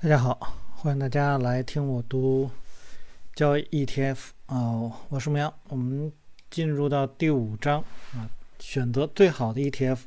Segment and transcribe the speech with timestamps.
[0.00, 2.48] 大家好，欢迎大家来听我读
[3.34, 5.52] 交易 ETF 啊，我是牧羊。
[5.70, 6.12] 我们
[6.48, 7.80] 进入到第五章
[8.14, 8.30] 啊，
[8.60, 9.98] 选择最好的 ETF。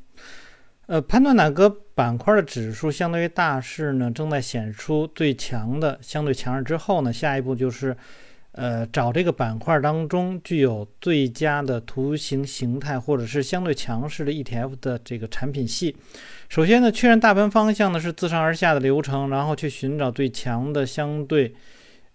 [0.85, 7.93] 呃，判断哪个板块的指数相对于大势呢，正在显示出最强的相对强势之后呢，下一步就是
[8.53, 15.95] 呃找这个板块当中具有最佳的图形形态或者是相对强势的 ETF 的这个产品系。
[16.49, 21.53] 首先呢，确认大盘方向呢是自上而下的流程，然后去寻找最强的相对，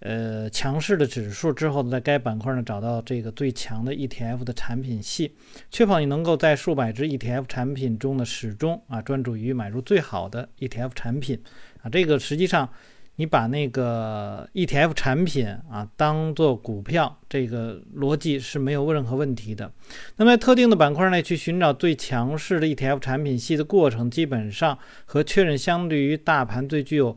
[0.00, 5.34] 呃强势的指数之后，在该板块呢找到这个最强的 ETF 的产品系，
[5.70, 11.42] 确保你能够在数百只 ETF 产品中呢始终啊专注于买入最好的 ETF 产品
[11.82, 12.68] 啊，这个实际上。
[13.16, 19.70] 你把那个 ETF 产品啊当做股票，这个逻辑是没有任何问题的。
[20.16, 27.16] 那么在特定的板块内去寻找最强势的 ETF 产品系的过程，基本上和确认相对于大盘最具有，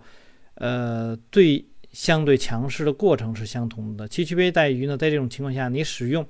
[0.56, 1.66] 呃最。
[1.92, 6.24] 相对强势的过程是相同的，其区别在于呢，在这种情况下，你使用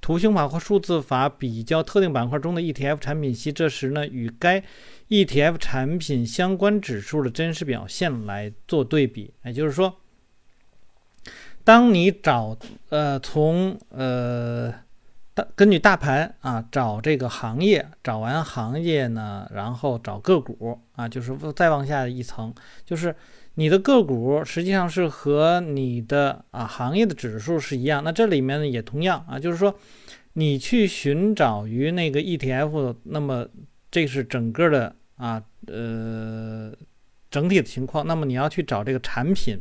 [0.00, 4.62] 图形法或数字法比较特定板块中的 ETF 产品系，这时呢，与该
[5.08, 9.32] ETF 产品相关指数的真实表现来做对比。
[9.42, 9.96] 也就是说，
[11.64, 12.58] 当你找
[12.90, 14.70] 呃从呃
[15.32, 22.54] 大根据大盘啊找这个行业，找完行业呢，然后找个股啊，就是再往下一层，
[22.84, 23.16] 就是。
[23.58, 29.74] 你的个股实际上是和你的啊行业的指数是一样，那这里面呢也同样啊，就是说
[30.34, 33.48] 你去寻找于那个 ETF，那么
[33.90, 36.70] 这是整个的啊呃
[37.30, 39.58] 整体的情况，那么你要去找这个产品，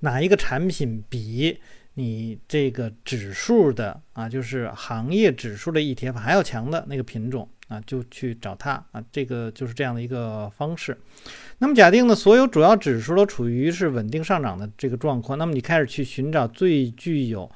[0.00, 1.60] 哪一个产品比
[1.94, 7.46] 你这个指数的啊就是行业指数的 ETF 还要强的那个品种。
[7.68, 10.96] 啊，就去找它啊，这个就是这样的一个方式。
[11.60, 17.50] 那么假定呢，所有主要指数都处于是稳定上涨的这个状况，那么你开始去寻找最具有，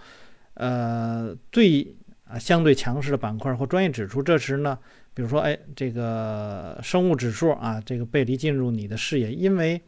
[0.55, 4.23] 呃，最啊相对强势的板块或专业指数。
[4.23, 4.77] 这时呢，
[5.14, 9.80] 比如说，哎，这个生物指数啊，这个背离进入你的视野，因为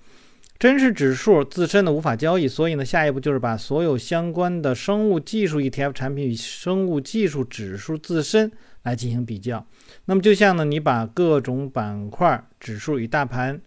[0.59, 8.53] 真实指数自身的无法交易，所以呢，下一步就是把所有相关的生物技术 ETF 产品与生物技术指数自身。
[8.85, 9.67] 来进行比较，
[10.05, 13.59] 那么就像呢，你把各种板块指数与大盘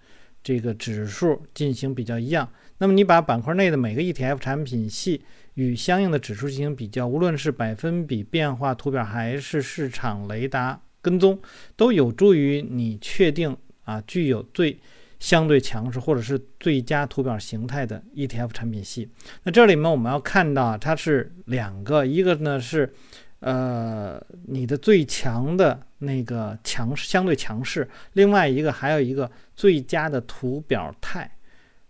[0.48, 5.22] 这个指数进行比较一样，那么你把板块内的每个 ETF 产品系
[5.56, 11.38] 与相应的指数进行比较，无论是百分比变化图表还是市场雷达跟踪，
[11.76, 14.80] 都有助于你确定啊具有最
[15.20, 19.10] 相对强势或者是最佳图表形态的 ETF 产品系。
[19.44, 22.94] 那这里面我们要看到它是两个，一个呢是。
[23.40, 31.30] 呃，你的最强的那个强相对强势，另外一个还有一个最佳的图表态。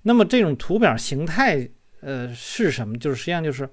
[0.01, 1.67] 那么这种图表形态，
[2.01, 2.97] 呃，是什么？
[2.97, 3.69] 就是实际上就是，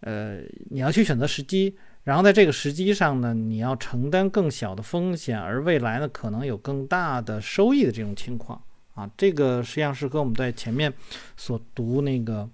[0.00, 0.38] 呃，
[0.70, 8.60] 你要去选择时机，然后在这个时机上呢，你要承担更小的风险，而未来呢，可能有更大的收益的这种情况
[8.94, 9.10] 啊。
[9.16, 10.92] 这个实际上是和我们在前面
[11.36, 12.48] 所读那个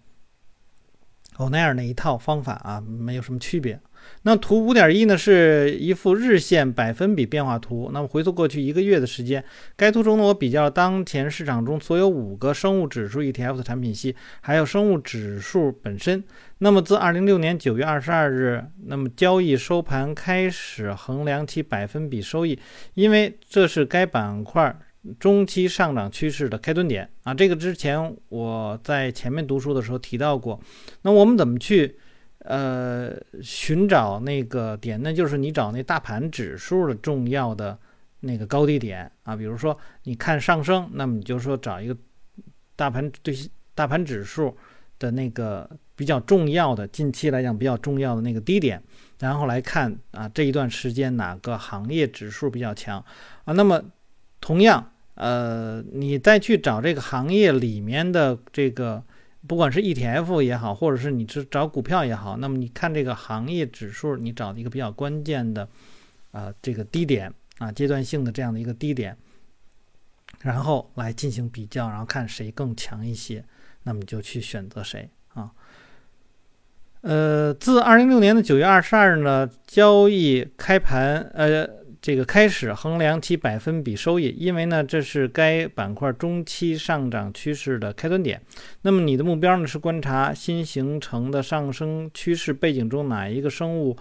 [1.36, 3.78] 欧奈尔那一套方法啊，没有什么区别。
[4.22, 7.90] 那图五点一呢，是一幅日线百分比变化图。
[7.92, 9.42] 那么回溯过去一个月的时间，
[9.76, 16.22] 该图中呢，我比较当前市场中所有五个生物指数 ETF 的产品系，还有生物指数本身。
[16.58, 22.58] 那么自二零六年九月二十二日，那么交易收盘开始衡量其百分比收益，
[22.94, 24.76] 因为这是该板块
[25.20, 27.32] 中期上涨趋势的开端点啊。
[27.32, 30.60] 这个之前我在前面读书的时候提到过。
[31.02, 31.96] 那我们怎么去？
[32.48, 37.78] 呃，寻找那个点，那就是你找那大盘指数的重要的
[38.20, 39.36] 那个高低点啊。
[39.36, 41.94] 比如说，你看上升，那么你就说找一个
[42.74, 43.36] 大盘对
[43.74, 44.56] 大盘指数
[44.98, 48.82] 的那个比较重要的近期来讲比较重要的那个低点，
[49.18, 53.04] 然后来看啊这一段时间哪个行业指数比较强
[53.44, 53.52] 啊。
[53.52, 53.78] 那么
[54.40, 59.04] 同样，呃，你再去找这个行业里面的这个。
[59.48, 65.66] 不管是 ETF 也好，或者是你是找股票也好，那么你看这个行业指数，你找一个比较关键的，
[66.30, 69.16] 啊，这个低点啊，阶段性的这样的一个低点，
[70.42, 73.42] 然后来进行比较，然后看谁更强一些，
[73.84, 75.50] 那么就去选择谁啊。
[77.00, 81.87] 呃，自二零六年的九月二十二日呢，交易开盘，呃。
[82.00, 88.40] 这个开始衡量其百分比收益，因为呢，这是该板块中期上涨趋势的开端点。
[88.82, 93.96] 那么你的目标呢是观察新形成的上升趋势背景中哪一个生物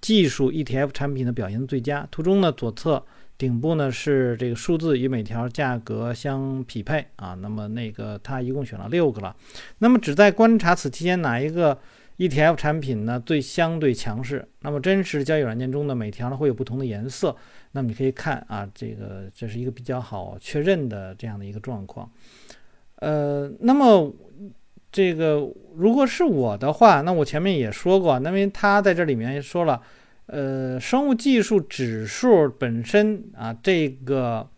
[0.00, 2.06] 技术 ETF 产品的表现最佳。
[2.10, 3.04] 图中呢左侧
[3.36, 7.34] 顶部呢是这个数字与每条价格相匹配啊。
[7.34, 9.34] 那么那个它一共选了六个了。
[9.78, 11.76] 那么只在观察此期间哪一个
[12.18, 14.46] ETF 产品呢最相对强势？
[14.60, 17.36] 那么真实交易软件中的每条呢会有不同的颜色。
[17.72, 22.10] 那么你可以看啊，这个这是一个比较好确认的这样的一个状况。
[22.96, 24.14] 呃，那么
[24.90, 29.82] 这个如果是我的话，那我前面也说过，那么他在这里面说了。
[30.28, 34.50] 呃，生物技术指数本身啊，这个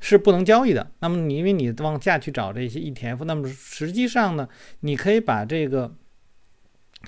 [0.00, 0.90] 是不能交易的。
[0.98, 4.48] 那么你因为你往下去找这些 ETF，那么实际上呢，
[4.80, 5.94] 你可以把这个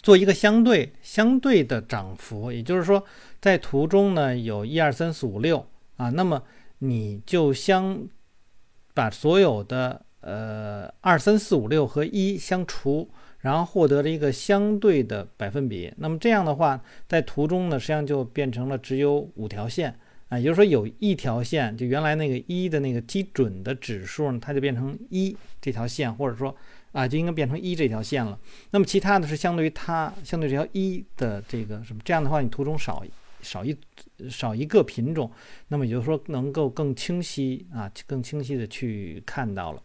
[0.02, 3.04] 做一个相对相对的涨幅，也就是说，
[3.40, 5.66] 在图中呢有一二三四五六
[5.96, 6.42] 啊，那么
[6.78, 8.06] 你就相
[8.94, 13.10] 把所有的呃二三四五六和一相除。
[13.40, 19.96] 然后获得了一个相对的百分比，那么这样的话，在图中呢，实际上就变成了只有五条线
[20.28, 26.56] 啊，也就是说有一条线，就原来那个一的那个基准的指数呢，它就变成一这条线，或者说
[26.96, 28.38] 啊，就应该变成一这条线了。
[28.70, 33.04] 那么其他的是相对于它相对这条一的这个什么，这样的话，你图中少
[33.42, 33.76] 少一
[34.30, 35.30] 少一个品种，
[35.68, 39.82] 那么也就是说能够更清晰啊，更清晰的去看到了。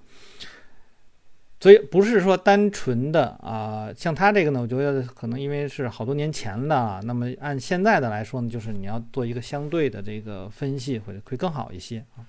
[1.60, 12.26] 所以不是说单纯的啊，像它这个呢，我觉得可能因为是好多年前的，那么按现在的来说呢，就是你要做一个相对的这个分析会会更好一些啊。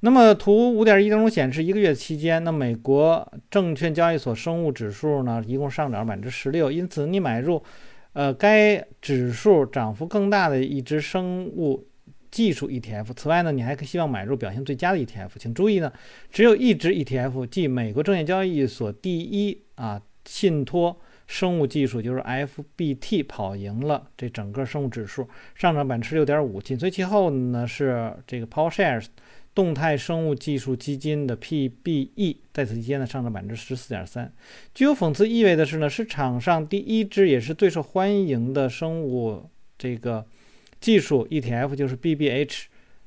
[0.00, 7.62] 那么图五点一当中显示，一个月期间，那美国证券交易所生物指数呢，一共上涨百分之十六，因此你买入，
[8.12, 11.86] 呃，该指数涨幅更大的一只生物。
[12.28, 13.14] 技术 ETF。
[13.14, 15.30] 此外呢，你还可以希望买入表现最佳的 ETF。
[15.38, 15.90] 请注意呢，
[16.30, 26.60] 只有一只 ETF，即美国证券交易所第一啊信托生物技术，就是 FBT 跑赢了这整个生物指数，上涨百分之六点五。
[26.60, 29.06] 紧随其后呢是这个 PowerShares
[29.56, 34.32] 动态生物技术基金的 PBE，在此期间呢上涨百分之十四点三。
[34.72, 40.24] 具有讽刺意味的是呢，市场上第一只也是最受欢迎的生物这个。
[40.78, 42.64] 技术 ETF 就是 BBH，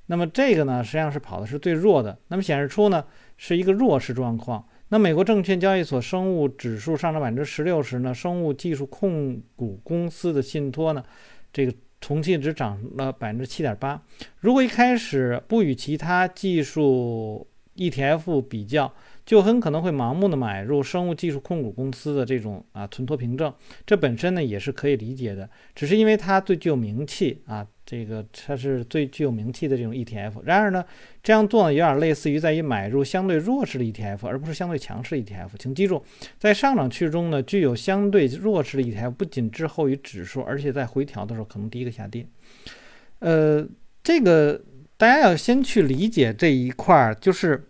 [0.08, 2.18] 那么这个呢，实际上是跑的是最弱的。
[2.30, 3.06] 那么显示出呢，
[3.38, 4.68] 是一个弱势状况。
[4.88, 11.04] 那美国证券交易所生物指数上涨百分之十六时呢，生物技术控股公司的信托呢，
[11.54, 14.02] 这个重庆只涨了百分之七点八。
[14.40, 18.94] 如果一开始不与其他技术 ETF 比较，
[19.26, 23.54] 就很可能会盲目的买入生物技术控股公司的这种啊存托凭证，
[23.86, 30.34] 这本身呢也是可以理解的，只是因为它最具有名气啊，这个它是最具有名气的这种 ETF。
[30.44, 30.86] 然而呢，
[31.24, 35.50] 这样做呢有点类似于在于买入相对弱势的 ETF，而不是相对强势的 ETF。
[35.58, 36.04] 请记住，
[36.38, 42.28] 在上涨趋势中呢，具有相对弱势的 ETF 不仅滞后于指数，而且在回调的时候可能第一个下跌。
[43.20, 43.68] 呃，
[44.04, 44.62] 这个
[44.96, 47.66] 大家要先去理解这一块儿，就是。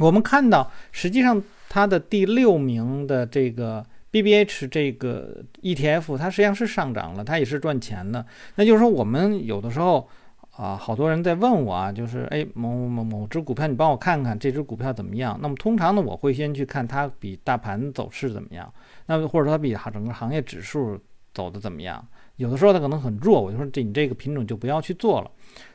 [0.00, 8.24] 我们看到，实际上它的第六名的这个 BBH 这个 ETF，它实际上是上涨了，它也是赚钱的。
[8.54, 10.08] 那就是说，我们有的时候
[10.56, 15.38] 啊，好多人在问我啊，就是哎，某某某某只股票，你帮我看看这只股票怎么样？
[15.42, 18.72] 那么通常呢，我会先去看它比大盘走势怎么样，
[19.06, 20.98] 那么或者说它比整个行业指数
[21.32, 22.04] 走的怎么样？
[22.36, 25.30] 有的时候它可能很弱，我就说这你这个品种就不要去做了。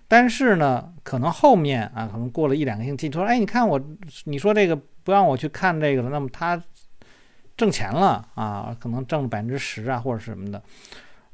[0.08, 3.80] 但是呢，可能后面啊，可能过了一两个星期，他说：“哎，你看我，
[4.26, 6.62] 你说这个不让我去看这个了，那么他
[7.56, 10.62] 挣钱了啊，可能挣百分之十啊，或者什么的。”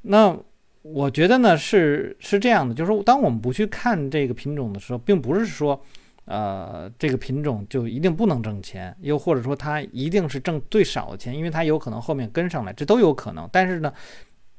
[0.03, 0.35] 那
[0.81, 5.81] 我觉得呢，是是这样的，就是，当我们不去看这个品种的时候，并不是说，
[6.25, 13.47] 呃，这个品种就一定不能挣钱，又或者说它一定是挣最少的钱，因为它有可能后面跟上来，这都有可能。
[13.51, 13.93] 但是呢。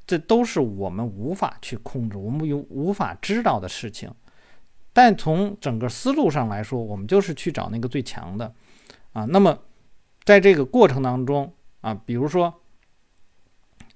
[0.06, 4.12] 这都是我们无法去控制，我们有无法知道的事情。
[4.92, 8.52] 但从整个思路上来说，我们就是去找那个最强的
[9.12, 9.24] 啊。
[9.26, 9.56] 那么
[10.24, 12.52] 在这个过程当中啊，比如说，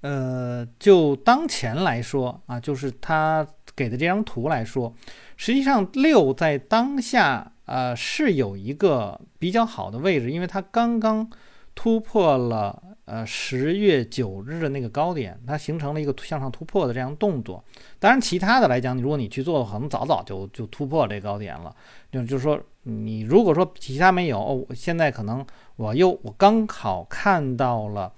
[0.01, 4.93] 呃，就当前来说啊，就是他给的这张图来说，
[5.37, 11.29] 实际上六在当下呃是有一个比较好的位置，因为它刚刚
[11.73, 12.81] 突破了。
[13.05, 17.63] 呃，十月九日的那个高点，它形成了一个向上突破的这样动作。
[17.99, 21.75] 当然，其他的来讲，如果你去做的话，可能早早就就突破这高点了。
[22.11, 28.11] 就就是说，你如果说其他没有，哦，现在可能我又我刚好看到了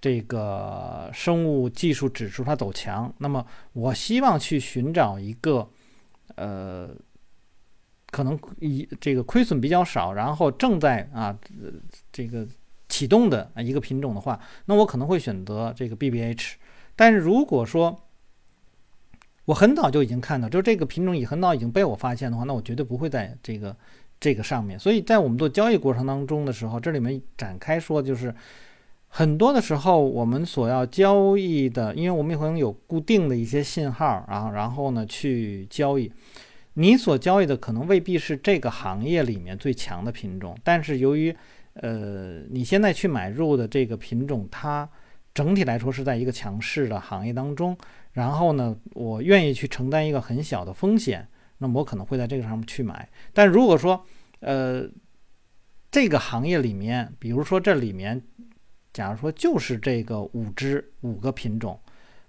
[0.00, 5.68] 这个生物技术指数它走强，那么我希望去寻找一个
[6.36, 6.90] 呃，
[8.10, 11.36] 可能一这个亏损比较少，然后正在啊
[12.12, 12.46] 这个。
[12.92, 16.54] 启动的一个品种的话，那我可能会选择这个 BBH。
[16.96, 17.96] 但是如果说
[19.44, 23.76] 我很早就已经看到，就这个品种已很早已经被我发现的话，那我绝对不会在这个
[24.20, 24.78] 这个上面。
[24.78, 28.32] 所以在我们做交易过程当中的时候，这里面展开说，就是
[29.08, 36.12] 很多的时候我们所要交易的，因为我们可能有固定的一些信号啊，然后呢去交易，
[36.74, 41.34] 你所交易的可能未必是这个行业里面最强的品种，但是由于
[41.74, 44.88] 呃你现在去买入的这个品种，它
[45.32, 47.76] 整体来说是在一个强势的行业当中。
[48.12, 51.28] 然后呢，我愿意去承担一个很小的风险，
[51.60, 53.08] 那么我可能会在这个上面去买。
[53.32, 54.04] 但如果说，
[54.40, 54.88] 呃，
[55.90, 58.20] 这个行业里面，比如说这里面，
[58.92, 61.78] 假如说就是这个五只五个品种，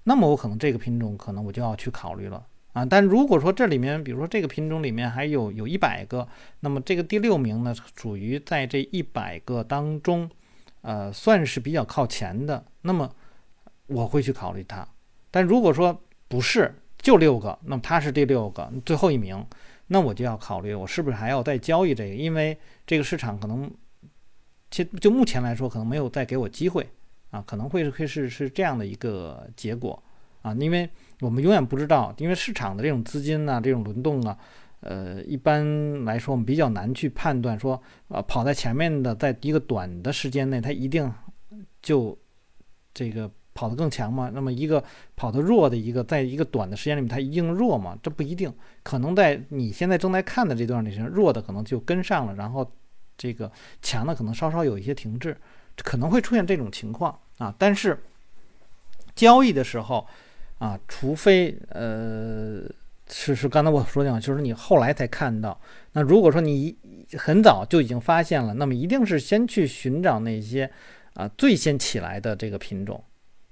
[0.04, 2.86] 那么我可能这个品种可能我就要去考虑了啊。
[2.86, 6.28] 但如果说这里面，比如说这个品种里面还有有一百个，
[6.60, 10.30] 那么这个第六名呢，属于在这一百个当中，
[10.82, 13.10] 呃，算是比较靠前的，那么
[13.88, 14.88] 我会去考虑它。
[15.30, 19.44] 但如果说不是就六个，那么它是第六个最后一名，
[19.88, 22.56] 那我就要考虑我是不是还要再交易这个，因为
[22.86, 23.70] 这个市场可能，
[24.70, 26.88] 其就目前来说可能没有再给我机会
[27.32, 30.02] 啊，可能会会是是这样的一个结果
[30.44, 30.88] 啊，因为
[31.22, 34.38] 我们永远不知道，因为市场的这种资金呢，这种轮动啊，
[34.82, 41.12] 呃，一般来说我们比较难去判断说，呃，跑在前面的，在一个短的时间内，它一定
[41.82, 42.16] 就
[42.94, 43.30] 这个。
[43.54, 44.32] 跑得更强吗？
[44.34, 44.84] 那么一个
[45.16, 47.98] 跑得弱的一个，在一个短的时间里面，它一定弱吗？
[48.02, 52.70] 这不一定，可能在你现在正在看的这段里边，弱的可能就跟上了，然后
[53.18, 55.36] 这个强的可能稍稍有一些停滞，
[55.84, 57.54] 可能会出现这种情况啊。
[57.58, 58.02] 但是
[59.14, 60.08] 交易的时候
[60.58, 62.62] 啊，除非呃
[63.10, 65.60] 是是刚才我说的，就是你后来才看到。
[65.92, 66.74] 那如果说你
[67.18, 70.72] 很早就已经发现了，那么一定是先去寻找那些
[71.16, 73.04] 啊最先起来的这个品种。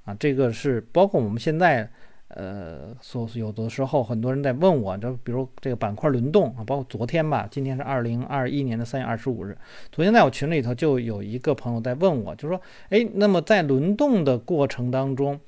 [0.10, 1.88] 啊，这个是包括我们现在，
[2.30, 9.56] 呃，所有的时候很多人在问我，就比如这个板块轮动啊，包括昨天吧，今天是二零二一年的三月二十五日，
[9.92, 15.39] 昨天在我群里头就有一个朋友在问我，就说，哎，那么在轮动的过程当中，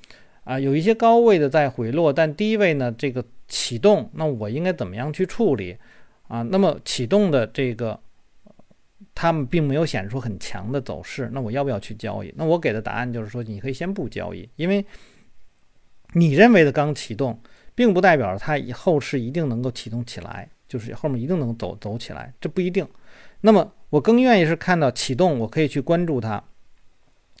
[0.44, 5.76] 啊，有一些高位的在回落，但低位呢这个启动，那我应该怎么样去处理？
[6.28, 7.98] 啊，那么启动的这个。
[9.14, 12.32] 他们并没有显示出很强的走势，那我要不要去交易？
[12.36, 14.84] 那我给的答案就是说，你可以先不交易，因为
[16.14, 17.40] 你认为的刚启动，
[17.74, 22.86] 并不代表它以后是一定能够启动起来，就是后面一定能走走起来，这不一定。
[23.42, 26.42] 那么我更愿意是看到启动，我可以去关注它，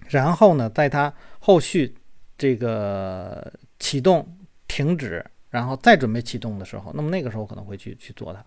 [0.08, 1.94] 然后呢，在它后续
[2.36, 4.36] 这个启动
[4.68, 8.44] 停止，然后再准备启动的时候，那么那个时候可能会去去做它。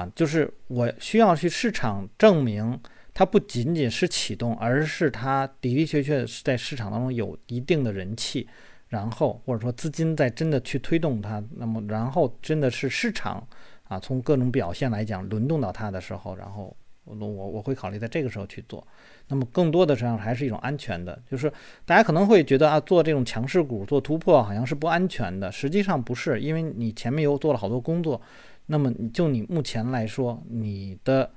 [0.00, 2.80] 啊，就是我需要去市场证明
[3.12, 8.48] 它不仅仅是启动，而是它的的确确是在市场当中有一定的人气，
[8.88, 13.46] 然后或者说资金在真的去推动它，那么然后真的是市场
[13.88, 18.86] 啊，从各种表现来讲轮动到它的时候，然后我我我会考虑在这个时候去做。
[19.28, 21.52] 那么更多的实际上还是一种安全的，就是
[21.84, 28.20] 大家可能会觉得啊，做这种强势股做突破好像是不安全的，实际上不是，因为你前面又做了好多工作。
[28.72, 31.28] 那么，你就你目前来说，你的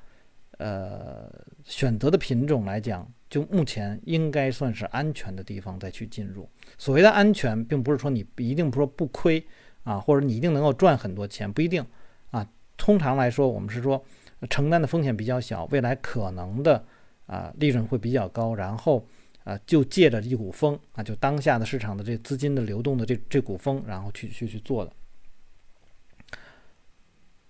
[0.60, 1.28] 呃
[1.64, 6.48] 选择的品种来讲，就目前应该算是安全的地方再去进入。
[6.78, 9.44] 所谓的安全，并不是说你一定不说不亏
[9.84, 11.84] 啊，或者你一定能够赚很多钱，不一定
[12.30, 12.48] 啊。
[12.78, 14.06] 通常来说，我们是说
[14.48, 16.86] 承担的风险比较小，未来可能的
[17.26, 19.04] 啊利润会比较高，然后
[19.44, 24.92] 啊就借着一股风啊，就当下的市场的这资金的流动的这这股风，然后去去去做的。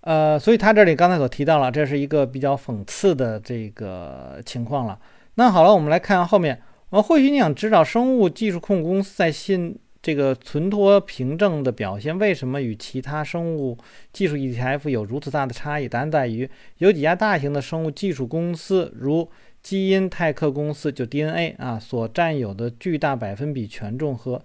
[0.06, 5.00] 呃，所以他这里刚才所提到了，这是一个比较讽刺的这个情况了。
[5.36, 6.62] 那好了，我们来看后面。
[6.90, 13.78] 呃，或许你想知道生物技术控股公司在信这个存托凭证的表现为什么与其他生物
[14.12, 15.88] 技术 ETF 有如此大的差异？
[15.88, 19.28] 答案在于有几家大型的生物技术公司，如
[19.62, 24.40] 基因泰克公司就 DNA 啊，所占有的巨大百分比权重和。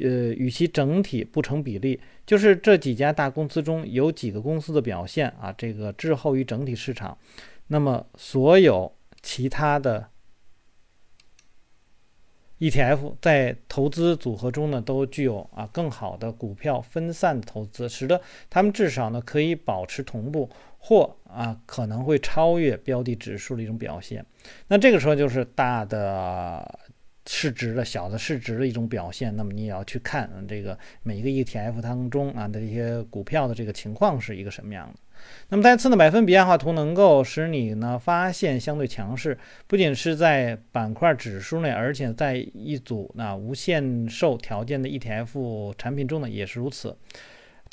[0.00, 7.16] 呃，与其整体不成比例，就是这几家大公司中有几个公司的表现啊，这个滞后于整体市场。
[7.68, 10.08] 那么，所有其他的
[12.58, 18.20] ETF 在投资组合中呢，都具有啊更好的股票分散投资，使得
[18.50, 24.26] 他们至少呢可以保持同步或啊可能会超越标的指数的一种表现。
[24.66, 26.80] 那这个时候就是大的。
[27.26, 34.98] 市值的小的市值的一种表现，那么你也要去看这个每一个 ETF 当中啊的一些股票的这个情况是一个什么样的。
[35.48, 46.94] 那么再次呢，百分比变化图能够使你呢发现相对强势，不仅是在板块指数内，而且在一组那无限售条件的 ETF 产品中呢也是如此。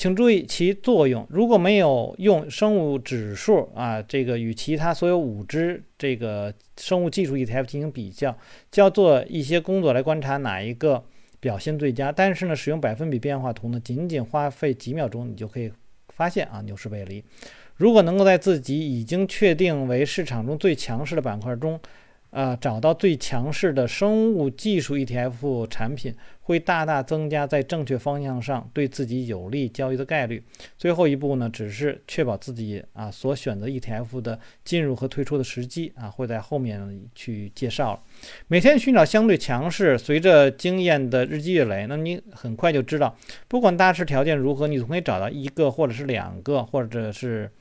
[0.01, 1.27] 请注意其作用。
[1.29, 8.35] 如果没有用生物指数啊，这个与其他所有五只这个生物技术 ETF 进行比较，
[8.71, 11.03] 就要做一些工作来观察哪一个
[11.39, 12.11] 表现最佳。
[12.11, 15.71] 但是呢，使用百分比变化图呢，仅仅花费几秒钟，你就可以
[16.09, 17.23] 发现啊，牛市背离。
[17.75, 21.79] 如果能够在自己已经确定为市场中最强势的板块中，
[22.31, 30.41] 呃，找到最强势的生物技术 ETF 产品，会大大增加在正确方向上对自己有利交易的概率。
[30.77, 38.01] 最后一步呢，只是确保自己啊所选择 ETF 的进入和退出的时机啊，会在后面去介绍。
[38.47, 43.13] 每天寻找相对强势，随着经验的日积月累，那你很快就知道，
[43.49, 47.51] 不管大势条件如何，你总可以找到一个或者是两个，或者是。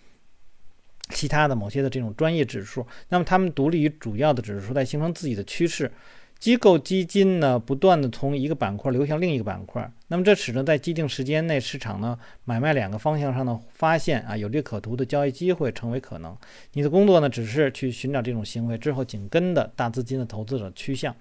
[1.11, 5.91] 其他的某些的这种专业指数，那么它们独立于主要的指数，在形成自己的趋势。
[6.39, 16.35] 机构基金呢，不断的从一个板块流向另一个板块，那么这使得在既定时间内，市场呢买卖两个方向上的，发现啊有利可图的交易机会成为可能。
[16.73, 21.15] 你的工作呢，只是去寻找这种行为之后紧跟的大资金的投资者趋向。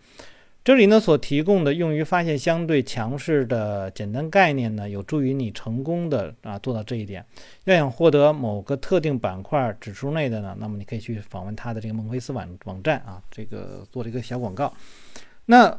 [0.61, 7.25] 这里呢所提供的用于发现相对强势的简单概念呢，有助于你成功的啊做到这一点。
[7.63, 14.71] 要想获得某个特定板块指数内的呢，那么你可以去访问他的这个孟菲斯网网站啊，这个做了一个小广告。
[15.45, 15.69] 那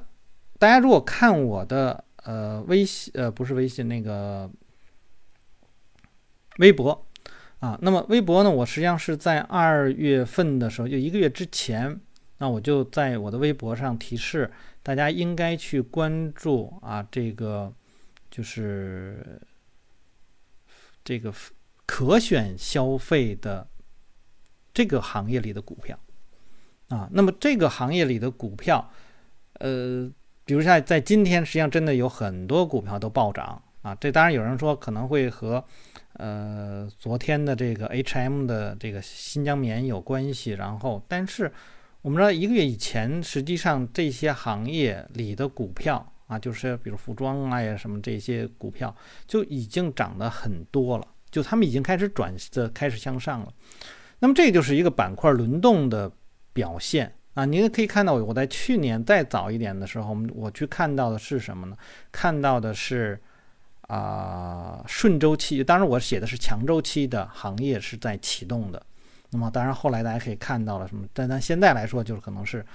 [0.58, 4.50] 大家如果看我的呃微信呃不是微信那个
[6.58, 7.06] 微博
[7.60, 12.00] 啊，那么微博呢，我实际上是在二月份的时候，就一个月之前，
[12.38, 14.50] 那我就在我的微博上提示。
[14.82, 17.70] 大家应该去关注啊，这个
[18.30, 19.40] 就是
[21.04, 21.32] 这个
[21.84, 23.68] 可选消费的
[24.72, 25.98] 这个行业里的股票
[26.88, 27.08] 啊。
[27.12, 28.90] 那么这个行业里的股票，
[29.58, 30.10] 呃，
[30.46, 33.94] 比如像在今天，实际上真的有很多股票都暴涨啊。
[33.96, 35.62] 这当然有人说可能会和
[36.14, 41.52] 呃昨天的这个 H&M 的这个新疆棉有关系，然后但是。
[42.02, 48.94] 我们知道一个月以前，实际上这些行业里的股票啊，就是比如服装啊呀什么这些股票，
[49.26, 53.52] 就已经涨得很多了，就他们已经开始转的开始向上了。
[54.18, 56.10] 那么这就是一个板块轮动的
[56.54, 57.44] 表现啊。
[57.44, 61.76] 您可以看到，我在去年再早一点的时候，我们我去看到的是什么呢？
[62.10, 63.20] 看到的是
[63.82, 68.82] 啊顺周期，当然我写的是强周期的行业是在启动的。
[69.32, 71.06] 那么当然，后来大家可以看到了什么？
[71.12, 72.66] 但咱现在来说，就是可能是，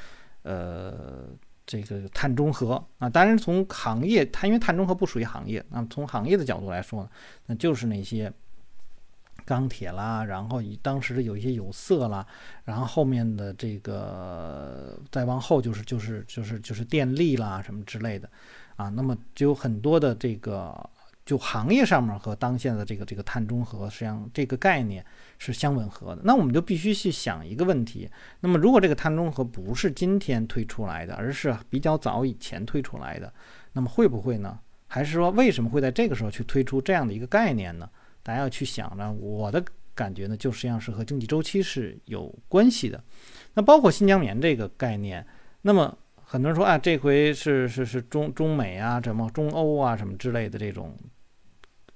[0.44, 1.28] 呃，
[1.66, 3.10] 这个碳中和啊。
[3.10, 7.10] 当然，从行业，它因为碳中和不属于行业，那么从行业的角度来说呢，
[7.48, 8.32] 那就是那些
[9.44, 12.26] 钢铁啦，然后以当时有一些有色啦，
[12.64, 18.30] 然后后面的这个再往后就是就是就是就是电力啦什么之类的
[18.78, 18.88] 啊。
[18.90, 20.90] 那么就有很多的这个。
[21.26, 25.04] 就行业上面和当下的这个这个碳中和，实际上这个概念
[25.40, 26.22] 是相吻合的。
[26.24, 28.08] 那我们就必须去想一个问题：
[28.42, 33.34] 那么如果这个碳中和不是今天推出来的，而是比较早以前推出来的，
[33.74, 34.60] 那么会不会呢？
[34.86, 37.90] 还是说为什么会在这个时候去推出这样的一个概念呢？
[38.22, 39.12] 大家要去想呢。
[39.12, 39.64] 我的
[39.96, 43.04] 感觉呢，就实际上是和经济周期是有关系的。
[43.56, 45.26] 那包括新疆棉这个概念，
[45.64, 50.96] 那么很多人说啊，这回是是是中中美啊，什么中欧啊，什么之类的这种。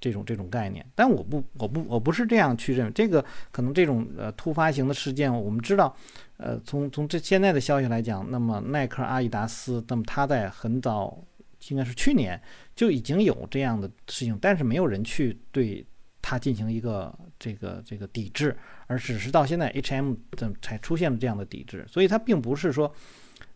[0.00, 2.92] 这种这种概念，但我不我不我不是这样去认为。
[2.92, 5.94] 这个可能这种呃突发型的事件，我们知道，
[6.38, 11.22] 呃，从从这现在的消息来讲，那么耐克、阿迪达斯，那么他在很早
[11.68, 12.40] 应该是去年
[12.74, 15.86] 就已经有这样的事情，但是没有人去对
[16.22, 22.90] 它进行一个这个这个抵制，而只是到现在 H&M 的才出现了这样的抵制，所以它并不是说，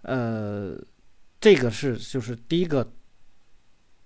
[0.03, 0.79] 呃，
[1.41, 2.87] 这个是就是第一个。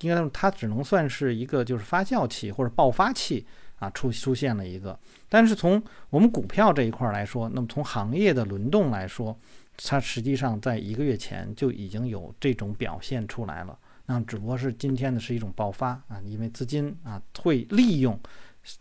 [0.00, 3.44] 应该，它只能算是一个就是发酵期或者爆发期
[3.80, 4.98] 啊，出出现了一个。
[5.28, 9.36] 但是从我们股票这一块来说，那么从行业的轮动来说，
[9.76, 13.76] 它实际上在一个月前就已经有这种表现出来了。
[14.06, 18.18] 那只不过是今天的是一种爆发啊，因为资金啊会利用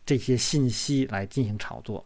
[0.05, 2.05] 这些信息来进行炒作。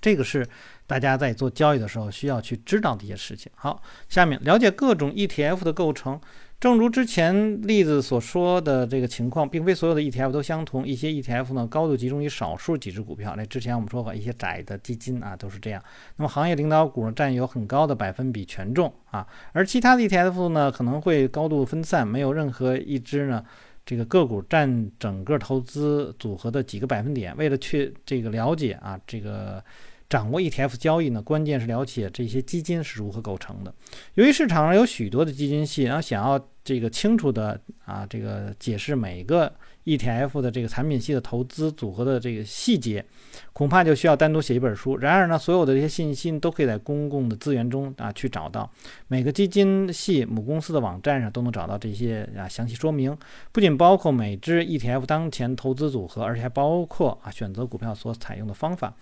[0.00, 0.46] 这个是
[0.86, 3.50] 大家在做交易的时候需要去知道的一些事情。
[3.54, 6.20] 好，下面了解各种 ETF 的构成。
[6.60, 10.86] 正如之前例子所说的这个情况，并非所有的 ETF 都相同。
[10.88, 13.34] 一些 ETF 呢，高度集中于少数几只股票。
[13.36, 15.82] 那之前我们说过，一些窄的基金啊，都是这样。
[16.16, 23.44] 那么行业领导股占有很高的百分比权重啊，而其他的 ETF 呢，可能会高度分散，没有任何一只呢，
[23.84, 27.36] 这个个股占整个投资组合的几个百分点。
[27.36, 29.62] 为了去这个了解啊，这个。
[30.08, 33.74] 掌握 ETF 交易呢，关键是了解这些基金是如何构成的。
[34.14, 39.52] 由于市场上有许多的基金系，然后想要这个清楚的啊，这个解释每个
[39.84, 43.04] ETF 的这个产品系的投资组合的这个细节，
[43.52, 44.96] 恐怕就需要单独写一本书。
[44.96, 48.70] 然而呢，所有的这些信息都可以在公共的资源中啊去找到，
[49.08, 53.16] 每个基金系母公司的网站上都能找到这些啊详细说明，
[53.52, 58.94] 不仅包括每只 ETF 当前投资组合，而且还包括啊选择股票所采用的方法。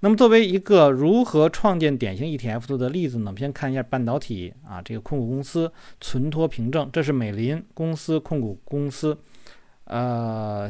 [0.00, 3.24] 那么，作为一个如何创建典型 ETF 的例子呢？
[3.26, 9.18] 我们先看一下半导体啊这个控股公司存托凭证，这是美林公司控股公司。
[9.88, 10.68] 呃，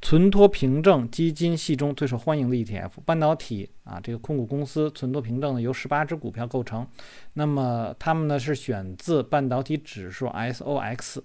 [0.00, 6.86] 存托凭证基金系中最受欢迎的 ETF，半导体啊，这个控股公司存托凭证呢由十八只股票构成，
[7.32, 11.20] 那么它们呢是选自半导体指数 SOX，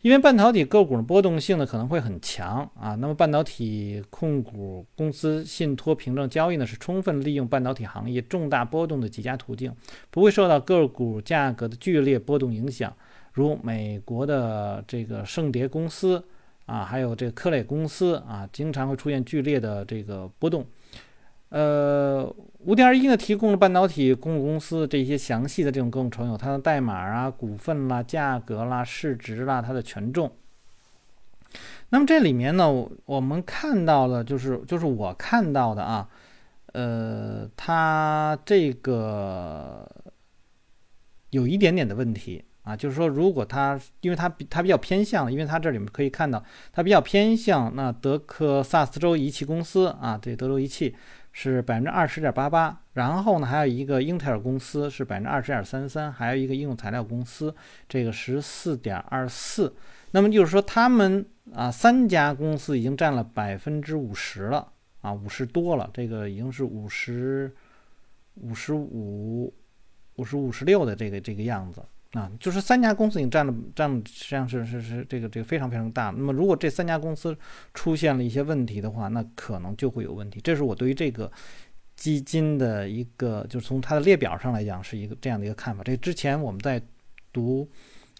[0.00, 9.74] 因为半导体个股的波动性呢可能会很强啊，那么半导体控股公司信托凭证交易呢是充分利用半导体行业重大波动的几家途径，
[10.10, 12.96] 不会受到个股价格的剧烈波动影响。
[13.32, 16.24] 如美国的这个圣迭公司
[16.66, 20.66] 啊，还有这个科磊公司啊，经常会出现剧烈的这个波动。
[21.48, 22.24] 呃，
[22.60, 30.30] 五点二一呢提供了半导体控股公司这些详细的这种各种成有它的代码啊、股份啦、价格啦、市值啦、它的权重。
[31.88, 36.08] 那么这里面呢，我们看到了，就是就是我看到的啊，
[36.66, 39.90] 呃，它这个
[41.30, 42.44] 有一点点的问题。
[42.70, 46.40] 啊，就是说，如果它，因为它比它比较偏向，因为它这里面可以看到，
[46.72, 50.94] 它比较偏向那德克萨斯州仪器公司啊，对，德州仪器
[51.32, 57.52] 是百分之二十点八八，然后呢，还有一个英特尔公司是百分之二十点三三，还有一个应用材料公司
[57.88, 59.74] 这个十四点二四，
[60.12, 67.52] 那么就是说，他们啊三家公司已经占了百分之五十了啊，五十多了，这个已经是五十
[68.34, 69.52] 五十五
[70.14, 71.82] 五十五十六的这个这个样子。
[72.12, 76.10] 啊，就是三家公司已经占了占了，实际上是是是这个这个非常非常大。
[76.10, 77.36] 那么如果这三家公司
[77.72, 80.40] 出现了一些问题的话，那可能就会有问题。
[80.40, 81.30] 这是我对于这个
[81.94, 85.84] 基金的一个，就是从它的列表上来讲是一个这样的一个看法。
[85.84, 86.82] 这之前我们在
[87.32, 87.68] 读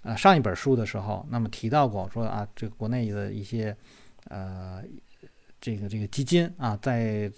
[0.02, 3.76] 呃上一本书的时候，那么提到过说啊，这个国内的一些
[4.28, 4.84] 呃
[5.60, 7.28] 这个这个基金啊，在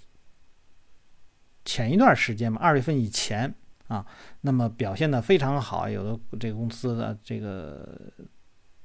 [1.64, 3.54] 前一段时间嘛，二月份以前。
[3.92, 4.06] 啊，
[4.40, 7.86] 那么表现的非常好，有的这个公司的这个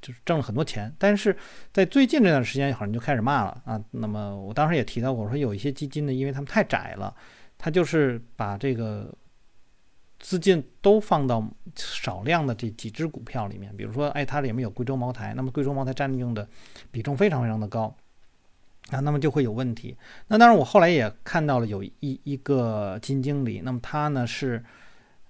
[0.01, 1.33] 就是挣了很多钱，但是
[1.71, 3.81] 在最近这段时间，好像就开始骂了啊。
[3.91, 7.15] 那么我当时也提到过，我说有一些基金呢，因为他们太窄了，
[7.57, 9.09] 他就是把这个
[10.19, 11.41] 资金都放到
[11.73, 16.45] 少量的这几只股票里面，比如说，哎，它里面有贵州茅台，那么贵州茅台占用的
[16.91, 17.95] 比重非常非常的高
[18.89, 19.95] 啊，那么就会有问题。
[20.27, 24.61] 那当然，我后来也看到了有一一个基金经理，那么他呢是。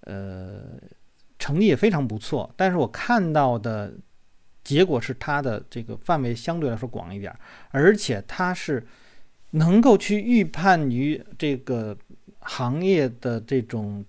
[0.07, 0.79] 呃，
[1.37, 3.93] 成绩也非常不错，但是我看到的
[4.63, 7.37] 结果是它的这个范围相对来说广一点，
[7.71, 8.87] 而且它是
[9.51, 11.97] 能够去预判于这个
[12.39, 14.05] 行业的这种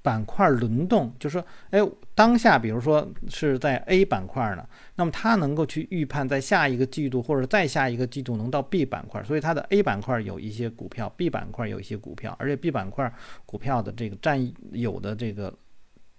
[0.00, 1.78] 板块轮动，就说，哎，
[2.14, 13.10] 当下比如说是在 A 板块呢，那么它能够去预判在下一个季度或者再下一个季度能到 B 板块，所以它的 A 板块有一些股票，B 板块有一些股票，而且 B 板块
[13.46, 15.52] 股票的这个占有的这个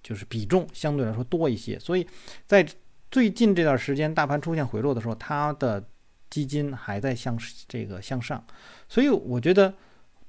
[0.02, 2.08] 就是比重相对来说多一些，所以
[2.48, 2.66] 在
[3.12, 5.84] 最近这段时间大盘出现回落的时候，它的
[6.32, 8.44] 基金还在向这个向上，
[8.90, 9.72] 所以我觉得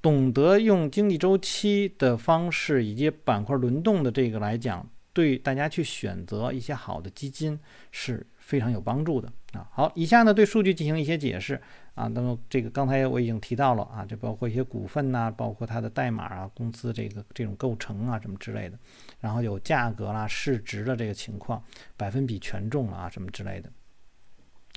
[0.03, 4.87] 懂得用经济周期的方式以及板块轮动的这个来讲。
[5.15, 7.59] 对大家去选择一些好的基金
[7.93, 9.67] 是非常有帮助的啊。
[9.73, 11.59] 好，以下呢对数据进行一些解释
[11.95, 12.09] 啊。
[12.09, 18.77] 那么这个刚才我已经提到了啊，这包括一些股份呐，包括它的代码啊，公司这个这种构成啊什么之类的。
[19.21, 21.63] 然后有价格啦、市值的这个情况、
[21.97, 23.71] 百分比权重啊什么之类的。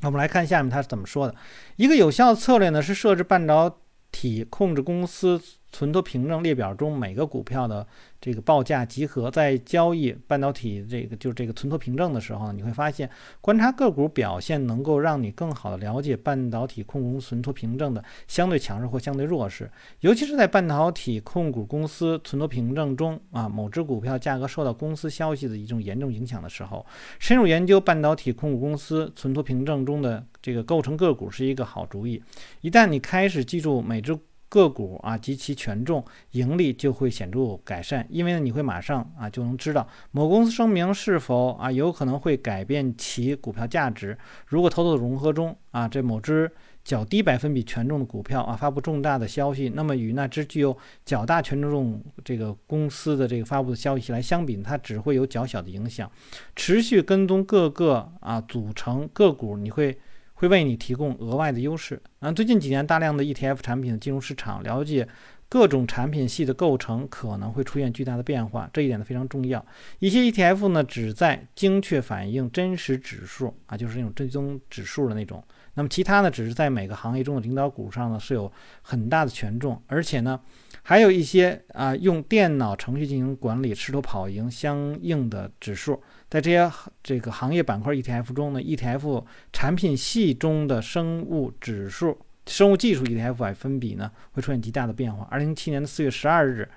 [0.02, 1.36] 那我们来看下面它是怎么说的。
[1.76, 3.80] 一个有效的策略呢是设置半导
[4.18, 5.40] 体控制公司。
[5.70, 7.86] 存托凭证列表中每个股票的
[8.22, 13.08] 这个报价集合，在交易半导体这个就这个存托凭证的时候，你会发现
[13.42, 19.70] 观察个股表现能够让你更好的了解半导体控股公司存托凭证的相对强势或相对弱势。
[20.00, 26.84] 尤其是在半导体控股公司存托凭证中啊，某只股票价格受到公司消息的一种严重影响的时候，
[27.20, 32.24] 深入研究半导体控股公司存托凭证中的这个构成个股是一个好主意。
[32.62, 34.18] 一旦你开始记住每只。
[34.50, 44.18] 个股啊及其权重、盈利就会显著改善，因为呢你会马上啊就能知道某公司声明是否啊有可能会改变其股票价值。
[44.46, 46.50] 如果头头融合中啊这某只
[46.82, 56.10] 较低百分比权重的股票啊发布重大的消息，那么与那只具有较大权重这个公司的这个发布的消息来相比，它只会有较小的影响。
[56.56, 60.00] 持续跟踪各个啊组成个股，你会。
[60.38, 62.00] 会为你提供额外的优势。
[62.20, 65.08] 啊，最近几年大量的 ETF 产品进入市场，了解
[65.50, 69.66] 各种产品系的构成可能会出现巨大的变化，这一点呢非常重要。
[70.00, 75.44] 一些 ETF 呢只在精确反映真实指数啊，就是那种追踪指数的那种。
[75.74, 80.40] 那么其他呢，只是在每个行业中的领导股上呢是有很大的权重，而且呢，
[80.82, 86.02] 还有一些啊用电脑程序进行管理，试图跑赢相应的指数。
[86.30, 95.28] 在这些这个行业板块 ETF 中呢，ETF 产品系中的生物指数、生物技术 ETF 啊分比呢会出现极大的变化。
[95.32, 96.70] 二零一七年的四月十二日。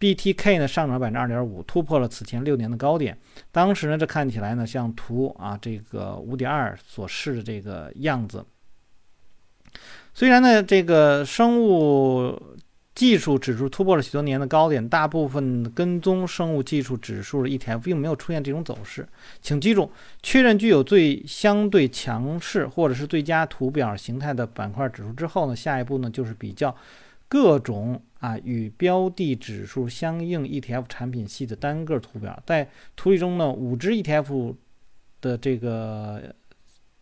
[0.00, 3.18] BTK 呢上涨百分之二点五，突破了此前六年的高点。
[3.52, 8.42] 当时呢，这看起来呢像图啊这个五点二所示的这个样子。
[10.14, 12.56] 虽然呢这个生物
[12.94, 19.08] 技术指数突破了许多年的高点，大部分跟踪生物技术指数的 ETF 并没有出现这种走势。
[19.40, 19.90] 请记住，
[20.22, 26.74] 确认具有最相对强势或者是最佳图表形态的板块指数之后呢，下一步呢就是比较
[27.28, 28.02] 各种。
[28.20, 34.54] 啊，与标的指数相应 ETF 产品系的单个图表，在图里中呢，五只 ETF
[35.22, 36.22] 的这个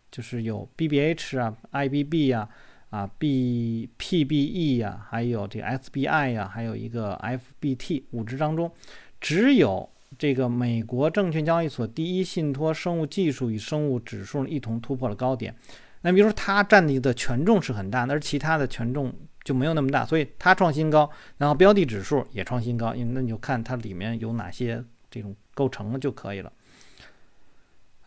[0.09, 2.47] 就是有 BBH 啊、IBB 呀、
[2.89, 8.71] 啊 BPBE 呀，还有这个 SBI 呀，还有一个 FBT 五只当中，
[9.19, 15.55] 只有这个美国证券交易所第一信托生物技术与生物指数一同突破了高点。
[16.01, 19.13] 那比如说它占的权重是很大，而其他的权重。
[19.41, 26.51] 就没有那么大，所以它创新高，然后标的指数也创新高，因为那你就看它里面有哪些这种构成了就可以了。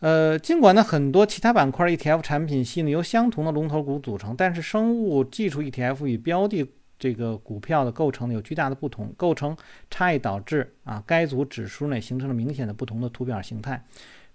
[0.03, 9.55] 呃，尽管呢很多其他板块 ETF 产品系呢由相同的龙头股组成，但是生物技术 ETF 与标的这个股票的构成有巨大的不同，构成
[9.89, 13.81] 差异导致啊该组指数内形成了明显的不同的图表形态。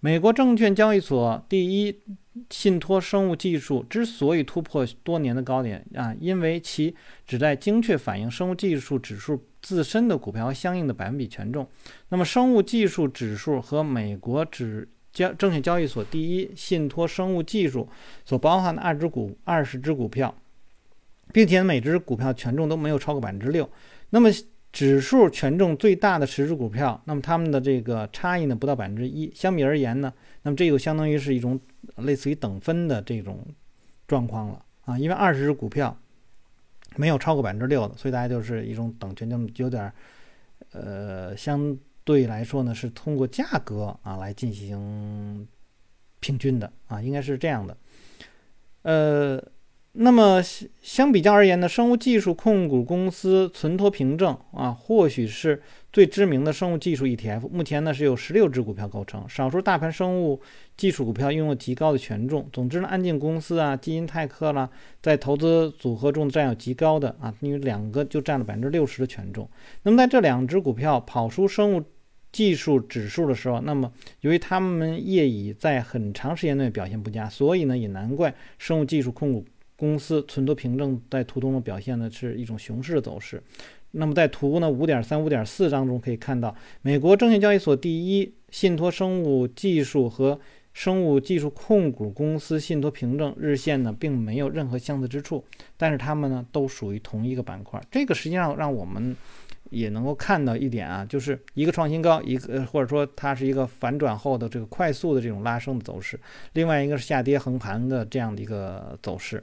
[0.00, 2.00] 美国证券交易所第一
[2.48, 11.68] 信托生物技术之所以突破多年的高点啊，因为其旨在精确反映生物技术指数自身的股票相应的百分比权重。
[12.08, 17.88] 那么，生物技术指数和美国指交证券交易所第一信托生物技术
[18.24, 20.34] 所包含的二只股二十只股票，
[21.32, 23.68] 并且每只股票权重都没有超过百分之六。
[24.10, 24.30] 那么。
[24.70, 29.32] 指数权重最大的十只股票，那么它们的这个差异呢不到百分之一。
[29.34, 31.58] 相比而言呢，那么这就相当于是一种
[31.96, 33.42] 类似于等分的这种
[34.06, 34.98] 状况了啊。
[34.98, 35.96] 因为二十只股票
[36.96, 39.90] 没有超过百分之六的，所以大家就是一种等权重有点
[40.72, 41.74] 呃相
[42.08, 45.46] 对来说呢是通过价格啊来进行
[46.20, 47.76] 平均的啊，应该是这样的，
[48.80, 49.44] 呃。
[49.92, 50.40] 那么
[50.80, 55.60] 相比较而言呢，生物技术控股公司存托凭证啊，或许是
[55.92, 57.48] 最知名的生物技术 ETF。
[57.48, 60.40] 目前呢是由十六只股票构成，少数大盘生物
[60.76, 62.48] 技术股票拥有极高的权重。
[62.52, 64.70] 总之呢，安进公司啊、基因泰克啦，
[65.02, 69.50] 在投资组合中占有极高的啊，因为两个就占了百分之六十的权重。
[69.82, 71.82] 那么在这两只股票跑出生物
[72.38, 79.44] 技术指数的时候，那么由于他们业已在很长时间内表现不佳，所以呢也难怪生物技术控股。
[79.74, 83.42] 公司存托凭证在图中的表现呢，是一种熊市的走势。
[83.92, 90.38] 那么在图呢五点三、五点四当中可以看到，美国证券交易所第一信托生物技术和
[90.72, 95.44] 生物技术控股公司信托凭证日线呢，并没有任何相似之处，
[95.76, 97.80] 但是它们呢都属于同一个板块。
[97.88, 99.16] 这个实际上让我们
[99.70, 106.18] 也能够看到一点啊，就是一个创新高，一个或者说它是一个反转后的这个快速的这种拉升的走势，
[106.52, 109.42] 另外一个是下跌横盘的这样的一个走势。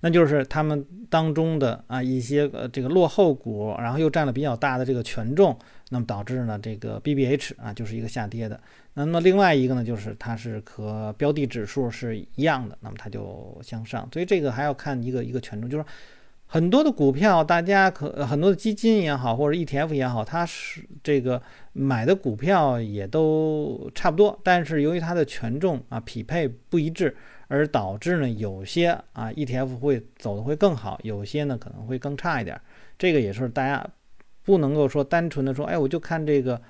[0.00, 8.60] 那就是他们当中的啊一些呃这个落后股，然后又占了比较大的这个权重，那么导致呢这个 BBH 啊就是一个下跌的。
[8.94, 14.08] 那么另外一个呢就是它是和标的指数是一样的，那么它就向上。
[14.12, 15.84] 所以这个还要看一个一个权重，就是
[16.46, 27.16] 很多的股票，大家可很多的基金也好，或者 ETF 也好，它是这个买的股票也都差不多，但是由于它的权重啊匹配不一致。
[27.48, 32.60] 而导致呢，有些啊 ETF 会走的会更好，有些呢可能会更差一点。
[32.98, 33.86] 这个也是大家
[34.42, 36.60] 不能够说单纯的说，哎，我就看这个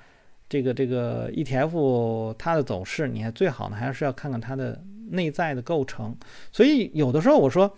[0.47, 6.15] 这个这个 ETF 它的走势，你还最好呢还是要看看它的内在的构成。
[6.51, 7.75] 所以有的时候我说，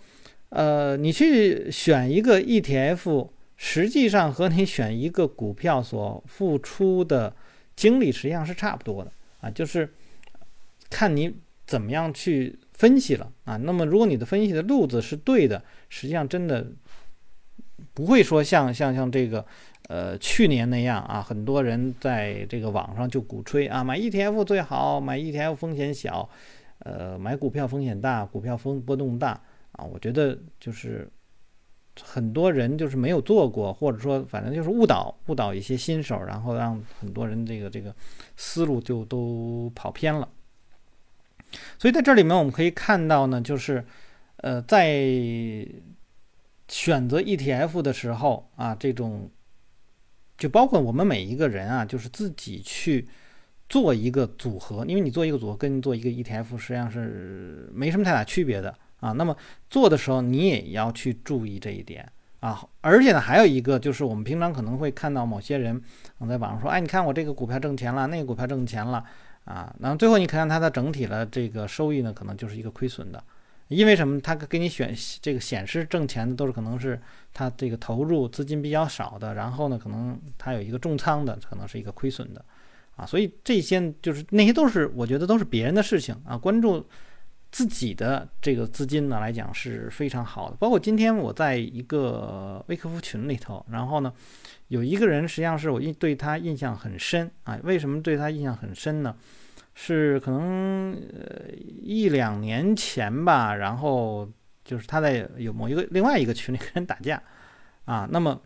[0.50, 7.34] 呃，你去选一个 ETF，实际上和你选一个股票所付出的
[7.74, 9.10] 精力实际上是差不多的
[9.40, 9.92] 啊，就是
[10.88, 11.34] 看你
[11.66, 12.58] 怎么样去。
[12.80, 16.66] 分析了啊，那么如果你的分析的路子是对的，实际上真的
[17.92, 19.44] 不会说像像像这个
[19.88, 26.26] 呃去年那样啊，很多人在这个网上就鼓吹啊买 ETF 最好，买 ETF 风险小，
[26.78, 29.38] 呃，买股票风险大，股票风波动大
[29.72, 31.10] 啊，我觉得就是
[32.02, 37.94] 很多人就是没有做过，或者说反正就是误导误导一些新手，然后让很多人这个这个
[38.36, 40.28] 思路就都跑偏了。
[41.78, 43.84] 所以在这里面我们可以看到呢，就是
[44.36, 44.94] 呃，在
[46.68, 49.30] 选择 ETF 的时候啊，这种
[50.38, 53.08] 就包括我们每一个人啊，就是自己去。
[53.70, 59.12] 做一个组合，因为你做一个组合跟做一个 ETF 实际上是没什么太大区别的啊。
[59.12, 59.36] 那么
[59.68, 62.06] 做的时候你也要去注意这一点
[62.40, 62.62] 啊。
[62.80, 65.80] 而且呢，还有一个就是我们平常可能会看到某些人
[66.28, 69.04] 在网上说，哎，你看我这个股票挣钱了，那个股票挣钱了
[69.44, 69.74] 啊。
[69.80, 73.22] 然后最后你看它的整体的这个收益呢，可能就是一个亏损的。
[73.68, 74.20] 因为什么？
[74.20, 77.00] 它给你选这个显示挣钱的都是可能是
[77.32, 82.44] 它这个投入资金比较少的，然后呢，可能它有一个重仓的，可能是一个亏损的。
[82.96, 86.36] 啊，所以这些就是那些都是我觉得都是别人的事情啊。
[86.36, 86.84] 关注
[87.50, 90.56] 自己的这个资金呢来讲是非常好的。
[90.56, 94.12] 包括今天我在一个微客服群里头，然后呢
[94.68, 97.58] 有一个人实际上是我印对他印象很深啊。
[97.62, 99.14] 为什么对他印象很深呢？
[99.74, 101.50] 是可能呃
[101.82, 104.28] 一两年前吧，然后
[104.64, 107.22] 就是他在有某一个另外一个群里跟人打架
[107.84, 108.40] 啊， 那么。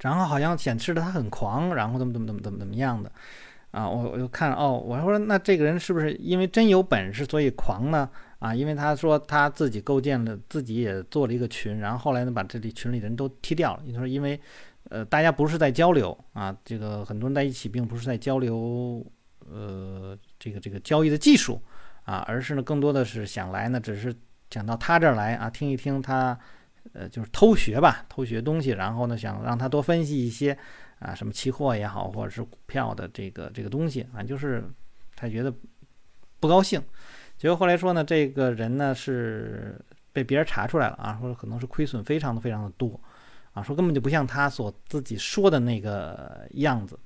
[0.00, 3.10] 然后好像显示的他很狂，然后怎么怎么怎么怎么怎么样的，
[3.70, 8.08] 啊，我我就看哦，我说那这个人是不是因为真有本事所以狂呢？
[8.38, 13.82] 啊，因为他说他自己构建了，自己也做了一个群，然后后来呢把这里群里的人都踢掉了。
[13.84, 14.40] 你说因为，
[14.88, 19.04] 呃，大家不是在交流啊，这个很多人在一起并不是在交流，
[19.50, 21.60] 呃，这个这个交易的技术
[22.04, 24.14] 啊，而是呢更多的是想来呢，只是
[24.50, 26.38] 想到他这儿来啊，听一听他。
[26.94, 30.56] 呃，就是偷学吧，偷学东西，然后呢，想让他多分析一些
[30.98, 34.64] 啊，什么期货也好，或者是股票的这个这个东西啊，就是
[35.14, 35.52] 他觉得
[36.40, 36.82] 不高兴。
[37.36, 39.78] 结果后来说呢，这个人呢是
[40.12, 42.98] 被别人查出来了啊，说可能是亏损非常的非常的多
[43.52, 46.98] 啊，说根本就不像他所自己说的那个样子。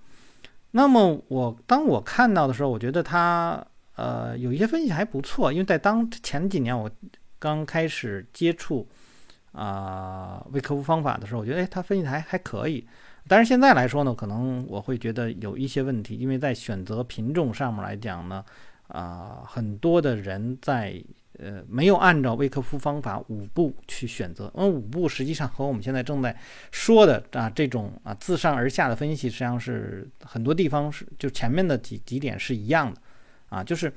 [0.71, 3.63] 那么我当我看到的时候，我觉得他
[3.97, 6.91] 呃有一些分析还不错，因为在当前几年我
[7.39, 8.89] 刚开始接触。
[9.53, 12.87] 啊，微客服方法的时候，我觉得哎，他分析的还还可以。
[13.29, 18.45] 但是现在来说呢，可能我会觉得有一些问题，因为在选择品种上面来讲呢，
[18.89, 21.01] 啊，很多的人在
[21.39, 24.51] 呃没有按照微客服方法五步去选择。
[24.57, 26.37] 因为五步实际上和我们现在正在
[26.71, 33.01] 说的啊这种啊自上而下的分析，实际上是很多地方是就前面的几几点是一样的
[33.51, 33.93] 啊，就是。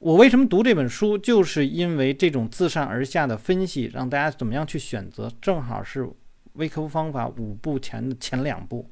[0.00, 6.08] 我为什么读这本书，就是因为这种自上而下的分析，让大家怎么样去选择，正好是
[6.54, 8.88] 微客服方法五步前的前两步，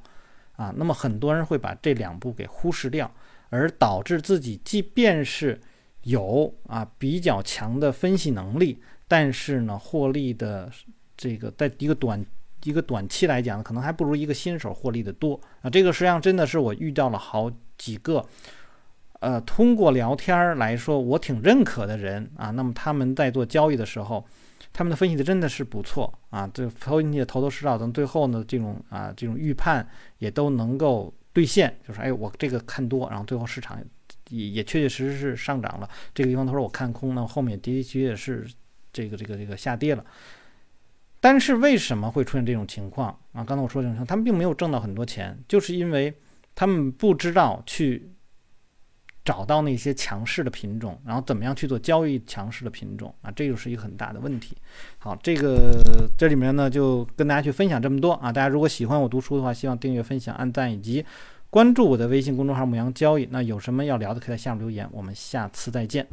[0.55, 3.11] 啊，那么很多人会把这两步给忽视掉，
[3.49, 5.59] 而导致自己即便是
[6.03, 10.71] 有啊比较强的分析能力，但是呢，获利的
[11.17, 12.23] 这个在一个短
[12.65, 15.69] 一个短期来讲，可能还不如一个新手获利的多啊。
[15.71, 18.23] 这个实际上真的是我遇到了好几个。
[19.19, 22.51] 呃，通过聊天儿来说，我挺认可的人啊。
[22.51, 24.25] 那么他们在做交易的时候，
[24.71, 26.49] 他们的分析的真的是不错啊。
[26.53, 29.85] 这投进去头头是道，等最后呢，这种啊这种预判
[30.19, 31.77] 也都能够兑现。
[31.85, 33.77] 就是哎，我这个看多，然后最后市场
[34.29, 35.89] 也也确确实实是上涨了。
[36.13, 38.47] 这个地方他说我看空，那后面的的确确是
[38.93, 40.05] 这个这个这个下跌了。
[41.19, 43.43] 但是为什么会出现这种情况啊？
[43.43, 46.13] 刚才我说这种情况，他们并没有挣到很多钱，就是因为
[46.55, 48.09] 他们不知道去。
[49.29, 53.29] 找到那些强势的品种，然后怎么样去做交易强势的品种啊？
[53.35, 54.57] 这就是一个很大的问题。
[54.97, 55.79] 好，这个
[56.17, 58.31] 这里面呢就跟大家去分享这么多啊。
[58.31, 61.05] 大家如果喜欢我读书的话，希望订阅、分享、按赞以及
[61.51, 63.27] 关注我的微信公众号“牧羊交易”。
[63.29, 64.89] 那有什么要聊的，可以在下面留言。
[64.91, 66.07] 我们下次再见。